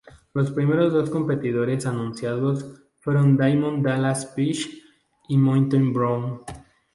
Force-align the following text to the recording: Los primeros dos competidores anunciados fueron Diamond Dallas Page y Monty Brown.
Los 0.33 0.49
primeros 0.49 0.93
dos 0.93 1.11
competidores 1.11 1.85
anunciados 1.85 2.65
fueron 3.01 3.37
Diamond 3.37 3.85
Dallas 3.85 4.25
Page 4.25 4.67
y 5.29 5.37
Monty 5.37 5.77
Brown. 5.77 6.39